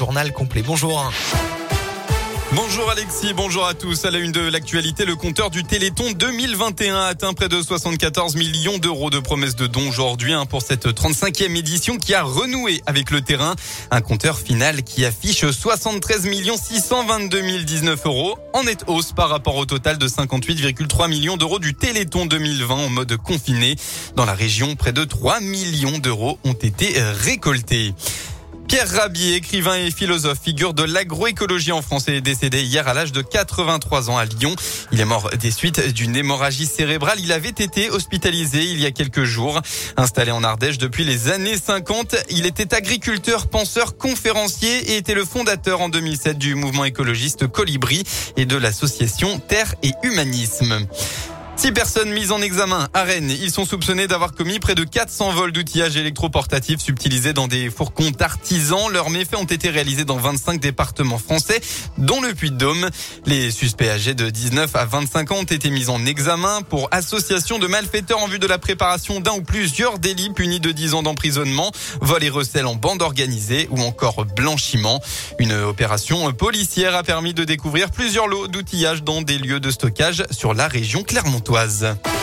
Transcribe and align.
journal 0.00 0.32
complet. 0.32 0.62
Bonjour. 0.62 1.12
Bonjour 2.54 2.90
Alexis, 2.90 3.34
bonjour 3.34 3.66
à 3.66 3.74
tous. 3.74 4.06
À 4.06 4.10
la 4.10 4.18
une 4.18 4.32
de 4.32 4.40
l'actualité, 4.40 5.04
le 5.04 5.14
compteur 5.14 5.50
du 5.50 5.62
Téléthon 5.62 6.12
2021 6.12 6.96
a 6.96 7.04
atteint 7.04 7.34
près 7.34 7.50
de 7.50 7.60
74 7.60 8.34
millions 8.34 8.78
d'euros 8.78 9.10
de 9.10 9.18
promesses 9.18 9.56
de 9.56 9.66
dons 9.66 9.86
aujourd'hui 9.86 10.32
hein, 10.32 10.46
pour 10.46 10.62
cette 10.62 10.86
35e 10.86 11.54
édition 11.54 11.98
qui 11.98 12.14
a 12.14 12.22
renoué 12.22 12.80
avec 12.86 13.10
le 13.10 13.20
terrain. 13.20 13.54
Un 13.90 14.00
compteur 14.00 14.38
final 14.38 14.84
qui 14.84 15.04
affiche 15.04 15.50
73 15.50 16.22
622 16.22 17.62
019 17.62 18.06
euros 18.06 18.38
en 18.54 18.64
nette 18.64 18.84
hausse 18.86 19.12
par 19.12 19.28
rapport 19.28 19.56
au 19.56 19.66
total 19.66 19.98
de 19.98 20.08
58,3 20.08 21.10
millions 21.10 21.36
d'euros 21.36 21.58
du 21.58 21.74
Téléthon 21.74 22.24
2020 22.24 22.74
en 22.74 22.88
mode 22.88 23.16
confiné. 23.18 23.76
Dans 24.16 24.24
la 24.24 24.34
région, 24.34 24.76
près 24.76 24.94
de 24.94 25.04
3 25.04 25.40
millions 25.40 25.98
d'euros 25.98 26.38
ont 26.44 26.54
été 26.54 26.94
récoltés. 27.22 27.92
Pierre 28.70 28.88
Rabier, 28.88 29.34
écrivain 29.34 29.74
et 29.74 29.90
philosophe, 29.90 30.38
figure 30.44 30.74
de 30.74 30.84
l'agroécologie 30.84 31.72
en 31.72 31.82
France, 31.82 32.06
est 32.06 32.20
décédé 32.20 32.62
hier 32.62 32.86
à 32.86 32.94
l'âge 32.94 33.10
de 33.10 33.20
83 33.20 34.10
ans 34.10 34.16
à 34.16 34.26
Lyon. 34.26 34.54
Il 34.92 35.00
est 35.00 35.04
mort 35.04 35.28
des 35.30 35.50
suites 35.50 35.92
d'une 35.92 36.14
hémorragie 36.14 36.66
cérébrale. 36.66 37.18
Il 37.18 37.32
avait 37.32 37.48
été 37.48 37.90
hospitalisé 37.90 38.62
il 38.62 38.78
y 38.78 38.86
a 38.86 38.92
quelques 38.92 39.24
jours. 39.24 39.60
Installé 39.96 40.30
en 40.30 40.44
Ardèche 40.44 40.78
depuis 40.78 41.02
les 41.02 41.30
années 41.30 41.56
50, 41.58 42.14
il 42.30 42.46
était 42.46 42.72
agriculteur, 42.72 43.48
penseur, 43.48 43.96
conférencier 43.96 44.92
et 44.92 44.98
était 44.98 45.14
le 45.14 45.24
fondateur 45.24 45.80
en 45.80 45.88
2007 45.88 46.38
du 46.38 46.54
mouvement 46.54 46.84
écologiste 46.84 47.48
Colibri 47.48 48.04
et 48.36 48.46
de 48.46 48.56
l'association 48.56 49.40
Terre 49.40 49.74
et 49.82 49.90
Humanisme. 50.04 50.86
Six 51.60 51.72
personnes 51.72 52.10
mises 52.10 52.32
en 52.32 52.40
examen 52.40 52.88
à 52.94 53.02
Rennes. 53.02 53.28
Ils 53.28 53.50
sont 53.50 53.66
soupçonnés 53.66 54.06
d'avoir 54.06 54.32
commis 54.32 54.58
près 54.58 54.74
de 54.74 54.82
400 54.82 55.32
vols 55.32 55.52
d'outillage 55.52 55.94
électroportatif 55.94 56.80
subtilisés 56.80 57.34
dans 57.34 57.48
des 57.48 57.68
fourgons 57.68 58.12
artisans. 58.18 58.90
Leurs 58.90 59.10
méfaits 59.10 59.36
ont 59.36 59.44
été 59.44 59.68
réalisés 59.68 60.06
dans 60.06 60.16
25 60.16 60.58
départements 60.58 61.18
français, 61.18 61.60
dont 61.98 62.22
le 62.22 62.32
Puy-de-Dôme. 62.32 62.88
Les 63.26 63.50
suspects 63.50 63.90
âgés 63.90 64.14
de 64.14 64.30
19 64.30 64.74
à 64.74 64.86
25 64.86 65.32
ans 65.32 65.40
ont 65.40 65.42
été 65.42 65.68
mis 65.68 65.90
en 65.90 66.06
examen 66.06 66.62
pour 66.62 66.88
association 66.92 67.58
de 67.58 67.66
malfaiteurs 67.66 68.22
en 68.22 68.26
vue 68.26 68.38
de 68.38 68.46
la 68.46 68.56
préparation 68.56 69.20
d'un 69.20 69.32
ou 69.32 69.42
plusieurs 69.42 69.98
délits 69.98 70.30
punis 70.30 70.60
de 70.60 70.72
10 70.72 70.94
ans 70.94 71.02
d'emprisonnement, 71.02 71.72
vol 72.00 72.24
et 72.24 72.30
recel 72.30 72.64
en 72.64 72.74
bande 72.74 73.02
organisée 73.02 73.68
ou 73.70 73.82
encore 73.82 74.24
blanchiment. 74.24 75.02
Une 75.38 75.52
opération 75.52 76.32
policière 76.32 76.94
a 76.94 77.02
permis 77.02 77.34
de 77.34 77.44
découvrir 77.44 77.90
plusieurs 77.90 78.28
lots 78.28 78.48
d'outillage 78.48 79.02
dans 79.02 79.20
des 79.20 79.36
lieux 79.36 79.60
de 79.60 79.70
stockage 79.70 80.24
sur 80.30 80.54
la 80.54 80.66
région 80.66 81.02
Clermont. 81.50 82.19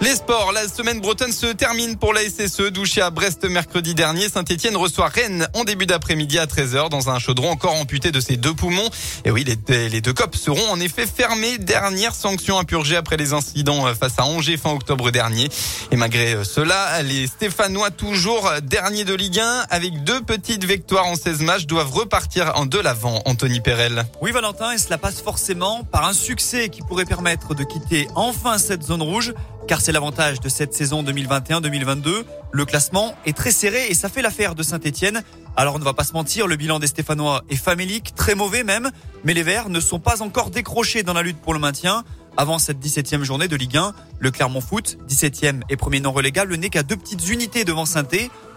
Les 0.00 0.14
sports, 0.14 0.52
la 0.52 0.68
semaine 0.68 1.00
bretonne 1.00 1.32
se 1.32 1.46
termine 1.46 1.96
pour 1.96 2.12
la 2.12 2.20
SSE, 2.20 2.70
douché 2.70 3.00
à 3.00 3.10
Brest 3.10 3.44
mercredi 3.44 3.96
dernier. 3.96 4.28
Saint-Etienne 4.28 4.76
reçoit 4.76 5.08
Rennes 5.08 5.48
en 5.54 5.64
début 5.64 5.86
d'après-midi 5.86 6.38
à 6.38 6.46
13h 6.46 6.88
dans 6.88 7.10
un 7.10 7.18
chaudron 7.18 7.50
encore 7.50 7.74
amputé 7.74 8.12
de 8.12 8.20
ses 8.20 8.36
deux 8.36 8.54
poumons. 8.54 8.88
Et 9.24 9.32
oui, 9.32 9.44
les, 9.44 10.00
deux 10.00 10.12
copes 10.12 10.36
seront 10.36 10.70
en 10.70 10.78
effet 10.78 11.04
fermés. 11.04 11.58
Dernière 11.58 12.14
sanction 12.14 12.58
à 12.58 12.64
purger 12.64 12.94
après 12.94 13.16
les 13.16 13.32
incidents 13.32 13.92
face 13.96 14.18
à 14.18 14.24
Angers 14.24 14.56
fin 14.56 14.70
octobre 14.70 15.10
dernier. 15.10 15.48
Et 15.90 15.96
malgré 15.96 16.44
cela, 16.44 17.02
les 17.02 17.26
Stéphanois 17.26 17.90
toujours 17.90 18.48
derniers 18.62 19.04
de 19.04 19.14
Ligue 19.14 19.40
1 19.40 19.66
avec 19.68 20.04
deux 20.04 20.20
petites 20.20 20.62
victoires 20.62 21.06
en 21.06 21.16
16 21.16 21.40
matchs 21.40 21.66
doivent 21.66 21.92
repartir 21.92 22.52
en 22.54 22.66
de 22.66 22.78
l'avant. 22.78 23.20
Anthony 23.24 23.60
Perel. 23.60 24.06
Oui, 24.20 24.30
Valentin, 24.30 24.70
et 24.70 24.78
cela 24.78 24.96
passe 24.96 25.20
forcément 25.20 25.82
par 25.82 26.06
un 26.06 26.12
succès 26.12 26.68
qui 26.68 26.82
pourrait 26.82 27.04
permettre 27.04 27.56
de 27.56 27.64
quitter 27.64 28.06
enfin 28.14 28.58
cette 28.58 28.84
zone 28.84 29.02
rouge 29.02 29.34
car 29.68 29.82
c'est 29.82 29.92
l'avantage 29.92 30.40
de 30.40 30.48
cette 30.48 30.72
saison 30.72 31.02
2021-2022. 31.04 32.24
Le 32.50 32.64
classement 32.64 33.14
est 33.26 33.36
très 33.36 33.52
serré 33.52 33.88
et 33.90 33.94
ça 33.94 34.08
fait 34.08 34.22
l'affaire 34.22 34.54
de 34.54 34.62
Saint-Etienne. 34.62 35.22
Alors 35.56 35.76
on 35.76 35.78
ne 35.78 35.84
va 35.84 35.92
pas 35.92 36.04
se 36.04 36.14
mentir, 36.14 36.46
le 36.46 36.56
bilan 36.56 36.78
des 36.78 36.86
Stéphanois 36.86 37.44
est 37.50 37.56
famélique, 37.56 38.14
très 38.14 38.34
mauvais 38.34 38.64
même, 38.64 38.90
mais 39.24 39.34
les 39.34 39.42
Verts 39.42 39.68
ne 39.68 39.78
sont 39.78 40.00
pas 40.00 40.22
encore 40.22 40.48
décrochés 40.48 41.02
dans 41.02 41.12
la 41.12 41.22
lutte 41.22 41.36
pour 41.36 41.52
le 41.52 41.60
maintien. 41.60 42.02
Avant 42.38 42.58
cette 42.58 42.78
17e 42.78 43.24
journée 43.24 43.46
de 43.46 43.56
Ligue 43.56 43.76
1, 43.76 43.92
le 44.18 44.30
Clermont 44.30 44.62
Foot, 44.62 44.96
17e 45.06 45.60
et 45.68 45.76
premier 45.76 46.00
non 46.00 46.12
relégable, 46.12 46.56
n'est 46.56 46.70
qu'à 46.70 46.82
deux 46.82 46.96
petites 46.96 47.28
unités 47.28 47.64
devant 47.64 47.84
saint 47.84 48.04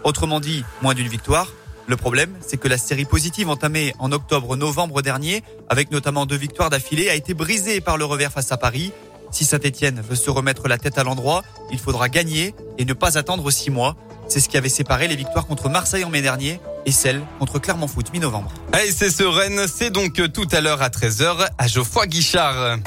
autrement 0.04 0.40
dit, 0.40 0.64
moins 0.80 0.94
d'une 0.94 1.08
victoire. 1.08 1.48
Le 1.88 1.96
problème, 1.96 2.30
c'est 2.40 2.56
que 2.56 2.68
la 2.68 2.78
série 2.78 3.04
positive 3.04 3.50
entamée 3.50 3.92
en 3.98 4.12
octobre-novembre 4.12 5.02
dernier, 5.02 5.42
avec 5.68 5.90
notamment 5.90 6.24
deux 6.24 6.36
victoires 6.36 6.70
d'affilée, 6.70 7.10
a 7.10 7.14
été 7.14 7.34
brisée 7.34 7.80
par 7.80 7.98
le 7.98 8.04
revers 8.04 8.32
face 8.32 8.52
à 8.52 8.56
Paris. 8.56 8.92
Si 9.32 9.44
Saint-Etienne 9.44 10.02
veut 10.08 10.14
se 10.14 10.30
remettre 10.30 10.68
la 10.68 10.78
tête 10.78 10.98
à 10.98 11.04
l'endroit, 11.04 11.42
il 11.70 11.78
faudra 11.78 12.08
gagner 12.08 12.54
et 12.78 12.84
ne 12.84 12.92
pas 12.92 13.18
attendre 13.18 13.50
six 13.50 13.70
mois. 13.70 13.96
C'est 14.28 14.40
ce 14.40 14.48
qui 14.48 14.56
avait 14.56 14.68
séparé 14.68 15.08
les 15.08 15.16
victoires 15.16 15.46
contre 15.46 15.68
Marseille 15.68 16.04
en 16.04 16.10
mai 16.10 16.22
dernier 16.22 16.60
et 16.86 16.92
celles 16.92 17.22
contre 17.38 17.58
Clermont 17.58 17.88
Foot 17.88 18.12
mi-novembre. 18.12 18.52
Allez, 18.72 18.92
c'est 18.92 19.10
sereine, 19.10 19.66
c'est 19.66 19.90
donc 19.90 20.20
tout 20.32 20.48
à 20.52 20.60
l'heure 20.60 20.82
à 20.82 20.88
13h 20.88 21.48
à 21.58 21.66
Geoffroy 21.66 22.06
Guichard. 22.06 22.78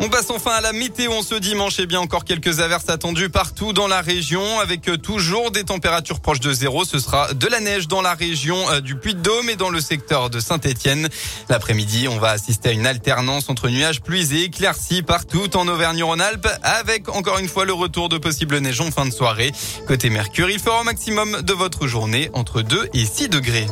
On 0.00 0.08
passe 0.08 0.30
enfin 0.30 0.52
à 0.52 0.60
la 0.60 0.72
météo 0.72 1.22
ce 1.22 1.34
dimanche. 1.34 1.78
Et 1.78 1.86
bien 1.86 2.00
encore 2.00 2.24
quelques 2.24 2.60
averses 2.60 2.88
attendues 2.88 3.30
partout 3.30 3.72
dans 3.72 3.86
la 3.86 4.00
région 4.00 4.60
avec 4.60 4.88
euh, 4.88 4.96
toujours 4.96 5.50
des 5.50 5.64
températures 5.64 6.20
proches 6.20 6.40
de 6.40 6.52
zéro. 6.52 6.84
Ce 6.84 6.98
sera 6.98 7.32
de 7.32 7.46
la 7.46 7.60
neige 7.60 7.88
dans 7.88 8.02
la 8.02 8.14
région 8.14 8.56
euh, 8.70 8.80
du 8.80 8.96
Puy-de-Dôme 8.96 9.50
et 9.50 9.56
dans 9.56 9.70
le 9.70 9.80
secteur 9.80 10.30
de 10.30 10.40
Saint-Étienne. 10.40 11.08
L'après-midi, 11.48 12.08
on 12.08 12.18
va 12.18 12.30
assister 12.30 12.70
à 12.70 12.72
une 12.72 12.86
alternance 12.86 13.48
entre 13.48 13.68
nuages, 13.68 14.00
pluies 14.00 14.34
et 14.34 14.44
éclaircies 14.44 15.02
partout 15.02 15.56
en 15.56 15.68
Auvergne-Rhône-Alpes 15.68 16.48
avec 16.62 17.08
encore 17.08 17.38
une 17.38 17.48
fois 17.48 17.64
le 17.64 17.72
retour 17.72 18.08
de 18.08 18.18
possibles 18.18 18.58
neiges 18.58 18.80
en 18.80 18.90
fin 18.90 19.06
de 19.06 19.12
soirée. 19.12 19.52
Côté 19.86 20.10
Mercure, 20.10 20.50
il 20.50 20.58
fera 20.58 20.80
au 20.80 20.84
maximum 20.84 21.42
de 21.42 21.52
votre 21.52 21.86
journée 21.86 22.30
entre 22.34 22.62
2 22.62 22.90
et 22.92 23.04
6 23.06 23.28
degrés. 23.28 23.66